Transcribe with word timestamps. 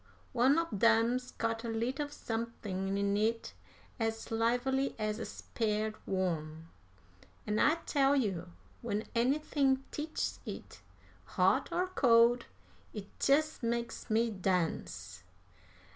One 0.33 0.57
ob 0.57 0.79
dem's 0.79 1.29
got 1.33 1.63
a 1.63 1.67
little 1.69 2.09
somethin' 2.09 2.97
in 2.97 3.15
it 3.17 3.53
as 3.99 4.31
lively 4.31 4.95
as 4.97 5.19
a 5.19 5.27
speared 5.27 5.93
worm, 6.07 6.69
an' 7.45 7.59
I 7.59 7.75
tell 7.85 8.15
you 8.15 8.51
when 8.81 9.05
anything 9.13 9.83
teches 9.91 10.39
it, 10.43 10.81
hot 11.37 11.69
or 11.71 11.85
cold, 11.85 12.47
it 12.95 13.05
jest 13.19 13.61
makes 13.61 14.09
me 14.09 14.31
dance! 14.31 15.21